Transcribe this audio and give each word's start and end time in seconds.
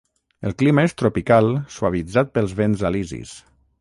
El 0.47 0.53
clima 0.61 0.85
és 0.89 0.95
tropical 1.01 1.51
suavitzat 1.75 2.33
pels 2.39 2.57
vents 2.61 2.87
alisis. 2.91 3.37